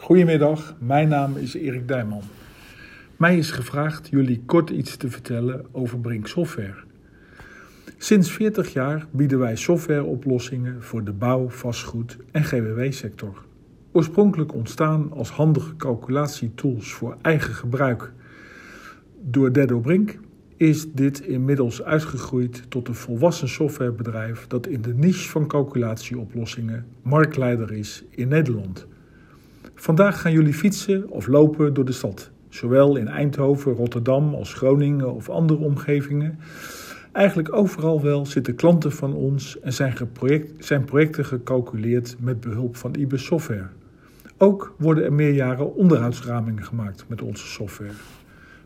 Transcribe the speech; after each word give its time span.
Goedemiddag, 0.00 0.74
mijn 0.78 1.08
naam 1.08 1.36
is 1.36 1.54
Erik 1.54 1.88
Dijman. 1.88 2.22
Mij 3.16 3.38
is 3.38 3.50
gevraagd 3.50 4.08
jullie 4.08 4.42
kort 4.46 4.70
iets 4.70 4.96
te 4.96 5.10
vertellen 5.10 5.64
over 5.72 5.98
Brink 5.98 6.26
Software. 6.26 6.76
Sinds 7.98 8.32
40 8.32 8.72
jaar 8.72 9.06
bieden 9.10 9.38
wij 9.38 9.56
softwareoplossingen 9.56 10.82
voor 10.82 11.04
de 11.04 11.12
bouw, 11.12 11.48
vastgoed 11.48 12.16
en 12.30 12.44
GWW-sector. 12.44 13.42
Oorspronkelijk 13.92 14.54
ontstaan 14.54 15.12
als 15.12 15.30
handige 15.30 15.76
calculatietools 15.76 16.92
voor 16.92 17.16
eigen 17.22 17.54
gebruik 17.54 18.12
door 19.20 19.52
Dedo 19.52 19.78
Brink 19.78 20.18
is 20.56 20.92
dit 20.92 21.20
inmiddels 21.20 21.82
uitgegroeid 21.82 22.62
tot 22.68 22.88
een 22.88 22.94
volwassen 22.94 23.48
softwarebedrijf 23.48 24.46
dat 24.46 24.66
in 24.66 24.82
de 24.82 24.94
niche 24.94 25.28
van 25.28 25.46
calculatieoplossingen 25.46 26.86
marktleider 27.02 27.72
is 27.72 28.04
in 28.10 28.28
Nederland. 28.28 28.86
Vandaag 29.80 30.20
gaan 30.20 30.32
jullie 30.32 30.54
fietsen 30.54 31.10
of 31.10 31.26
lopen 31.26 31.74
door 31.74 31.84
de 31.84 31.92
stad, 31.92 32.30
zowel 32.48 32.96
in 32.96 33.08
Eindhoven, 33.08 33.72
Rotterdam 33.72 34.34
als 34.34 34.54
Groningen 34.54 35.14
of 35.14 35.28
andere 35.28 35.58
omgevingen. 35.58 36.38
Eigenlijk 37.12 37.52
overal 37.52 38.02
wel 38.02 38.26
zitten 38.26 38.54
klanten 38.54 38.92
van 38.92 39.14
ons 39.14 39.60
en 39.60 39.72
zijn, 39.72 39.94
zijn 40.58 40.84
projecten 40.84 41.24
gecalculeerd 41.24 42.16
met 42.18 42.40
behulp 42.40 42.76
van 42.76 42.94
IBIS 42.94 43.24
software. 43.24 43.66
Ook 44.38 44.74
worden 44.78 45.04
er 45.04 45.12
meerjaren 45.12 45.74
onderhoudsramingen 45.74 46.64
gemaakt 46.64 47.04
met 47.08 47.22
onze 47.22 47.46
software. 47.46 47.92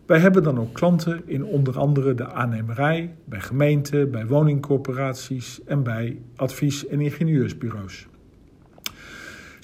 Wij 0.07 0.19
hebben 0.19 0.43
dan 0.43 0.59
ook 0.59 0.73
klanten 0.73 1.23
in 1.25 1.45
onder 1.45 1.79
andere 1.79 2.15
de 2.15 2.33
aannemerij, 2.33 3.15
bij 3.25 3.41
gemeenten, 3.41 4.11
bij 4.11 4.27
woningcorporaties 4.27 5.61
en 5.65 5.83
bij 5.83 6.19
advies- 6.37 6.87
en 6.87 7.01
ingenieursbureaus. 7.01 8.07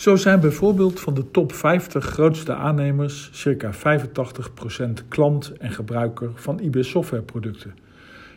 Zo 0.00 0.16
zijn 0.16 0.40
bijvoorbeeld 0.40 1.00
van 1.00 1.14
de 1.14 1.30
top 1.30 1.52
50 1.52 2.04
grootste 2.04 2.54
aannemers 2.54 3.28
circa 3.32 3.72
85% 3.72 5.08
klant 5.08 5.52
en 5.58 5.70
gebruiker 5.70 6.30
van 6.34 6.60
IBIS 6.60 6.88
softwareproducten. 6.88 7.74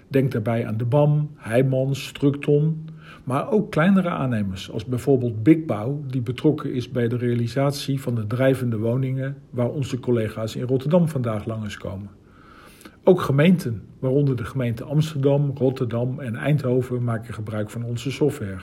Denk 0.08 0.32
daarbij 0.32 0.68
aan 0.68 0.78
de 0.78 0.86
BAM, 0.86 1.30
Heijmans, 1.36 2.06
Structon, 2.06 2.90
maar 3.24 3.52
ook 3.52 3.72
kleinere 3.72 4.10
aannemers 4.10 4.72
als 4.72 4.86
bijvoorbeeld 4.86 5.44
Bigbouw, 5.44 6.04
die 6.08 6.22
betrokken 6.22 6.74
is 6.74 6.92
bij 6.92 7.08
de 7.08 7.18
realisatie 7.18 8.02
van 8.02 8.16
de 8.16 8.28
drijvende 8.28 8.78
woningen 8.78 9.38
waar 9.50 9.70
onze 9.70 10.00
collega's 10.00 10.56
in 10.56 10.68
Rotterdam 10.68 11.08
vandaag 11.08 11.46
langskomen. 11.46 12.10
Ook 13.04 13.22
gemeenten, 13.22 13.84
waaronder 14.00 14.36
de 14.36 14.46
gemeenten 14.46 14.88
Amsterdam, 14.88 15.52
Rotterdam 15.56 16.20
en 16.20 16.36
Eindhoven, 16.36 17.04
maken 17.04 17.34
gebruik 17.34 17.70
van 17.70 17.84
onze 17.84 18.12
software. 18.12 18.62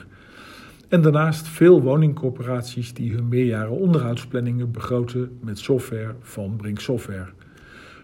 En 0.91 1.01
daarnaast 1.01 1.47
veel 1.47 1.81
woningcorporaties 1.81 2.93
die 2.93 3.13
hun 3.13 3.27
meerjaren 3.27 3.71
onderhoudsplanningen 3.71 4.71
begroten 4.71 5.37
met 5.41 5.59
software 5.59 6.15
van 6.21 6.55
Brink 6.55 6.79
Software. 6.79 7.27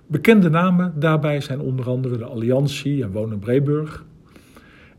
Bekende 0.05 0.49
namen 0.49 0.93
daarbij 0.99 1.41
zijn 1.41 1.59
onder 1.59 1.89
andere 1.89 2.17
de 2.17 2.25
Alliantie 2.25 3.03
en 3.03 3.11
Wonen 3.11 3.39
Breburg. 3.39 4.05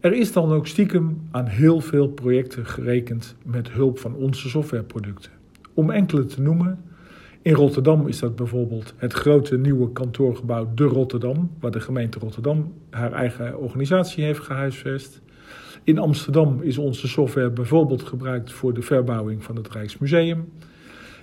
Er 0.01 0.13
is 0.13 0.33
dan 0.33 0.53
ook 0.53 0.67
stiekem 0.67 1.29
aan 1.31 1.47
heel 1.47 1.81
veel 1.81 2.09
projecten 2.09 2.67
gerekend 2.67 3.37
met 3.45 3.71
hulp 3.71 3.99
van 3.99 4.15
onze 4.15 4.49
softwareproducten. 4.49 5.33
Om 5.75 5.91
enkele 5.91 6.25
te 6.25 6.41
noemen, 6.41 6.79
in 7.43 7.55
Rotterdam 7.55 8.07
is 8.07 8.19
dat 8.19 8.37
bijvoorbeeld 8.37 8.95
het 8.97 9.13
grote 9.13 9.59
nieuwe 9.59 9.93
kantoorgebouw 9.93 10.73
De 10.75 10.85
Rotterdam, 10.85 11.51
waar 11.61 11.71
de 11.71 11.81
gemeente 11.81 12.19
Rotterdam 12.19 12.73
haar 12.91 13.13
eigen 13.13 13.59
organisatie 13.59 14.25
heeft 14.25 14.41
gehuisvest. 14.41 15.21
In 15.83 15.99
Amsterdam 15.99 16.63
is 16.63 16.79
onze 16.79 17.09
software 17.09 17.51
bijvoorbeeld 17.51 18.03
gebruikt 18.03 18.53
voor 18.53 18.75
de 18.75 18.83
verbouwing 18.83 19.45
van 19.45 19.57
het 19.57 19.69
Rijksmuseum. 19.69 20.53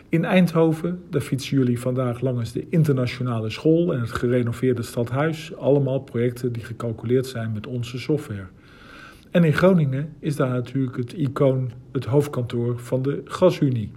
In 0.10 0.26
Eindhoven, 0.26 1.02
daar 1.10 1.22
fietsen 1.22 1.58
jullie 1.58 1.80
vandaag 1.80 2.22
langs 2.22 2.52
de 2.52 2.66
internationale 2.70 3.50
school 3.50 3.94
en 3.94 4.00
het 4.00 4.12
gerenoveerde 4.12 4.82
stadhuis. 4.82 5.56
Allemaal 5.56 6.00
projecten 6.00 6.52
die 6.52 6.64
gecalculeerd 6.64 7.26
zijn 7.26 7.52
met 7.54 7.68
onze 7.68 8.00
software. 8.00 8.48
En 9.32 9.44
in 9.44 9.54
Groningen 9.54 10.14
is 10.20 10.36
daar 10.36 10.50
natuurlijk 10.50 10.98
het 10.98 11.14
icoon, 11.14 11.72
het 11.92 12.06
hoofdkantoor 12.06 12.80
van 12.80 13.02
de 13.02 13.22
Gasunie. 13.26 13.92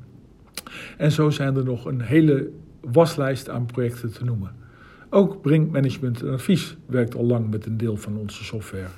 En 0.97 1.13
zo 1.13 1.31
zijn 1.31 1.57
er 1.57 1.65
nog 1.65 1.85
een 1.85 2.01
hele 2.01 2.51
waslijst 2.81 3.49
aan 3.49 3.67
projecten 3.67 4.13
te 4.13 4.25
noemen. 4.25 4.53
Ook 5.11 5.43
Brink 5.43 5.71
Management 5.71 6.23
en 6.23 6.33
Advies 6.33 6.77
werkt 6.87 7.15
al 7.15 7.25
lang 7.25 7.51
met 7.51 7.67
een 7.67 7.77
deel 7.77 7.97
van 7.97 8.17
onze 8.17 8.45
software. 8.45 8.89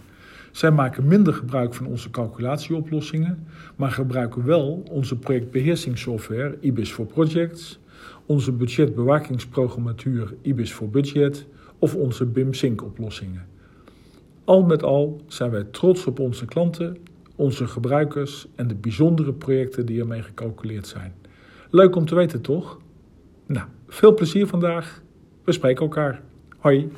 Zij 0.50 0.71
maken 0.71 1.06
minder 1.06 1.34
gebruik 1.34 1.75
van 1.75 1.87
onze 1.87 2.11
calculatieoplossingen, 2.11 3.47
maar 3.77 3.91
gebruiken 3.91 4.44
wel 4.44 4.83
onze 4.91 5.19
projectbeheersingssoftware 5.19 6.56
IBIS 6.61 6.93
for 6.93 7.06
Projects, 7.06 7.81
onze 8.27 8.53
budgetbewakingsprogrammatuur 8.53 10.34
IBIS 10.43 10.72
for 10.72 10.89
Budget 10.89 11.47
of 11.78 11.94
onze 11.94 12.27
BIM 12.27 12.55
Sync 12.55 12.83
oplossingen. 12.83 13.47
Al 14.44 14.62
met 14.62 14.83
al 14.83 15.21
zijn 15.27 15.50
wij 15.50 15.65
trots 15.65 16.06
op 16.06 16.19
onze 16.19 16.44
klanten, 16.44 16.97
onze 17.37 17.66
gebruikers 17.66 18.47
en 18.55 18.69
de 18.69 18.75
bijzondere 18.75 19.33
projecten 19.33 19.87
die 19.87 20.00
ermee 20.00 20.22
gecalculeerd 20.22 20.87
zijn. 20.87 21.15
Leuk 21.71 21.97
om 21.97 22.06
te 22.06 22.15
weten, 22.15 22.41
toch? 22.41 22.78
Nou, 23.47 23.66
veel 23.89 24.15
plezier 24.15 24.47
vandaag. 24.47 25.03
We 25.44 25.53
spreken 25.53 25.83
elkaar. 25.83 26.22
Hoi. 26.59 26.91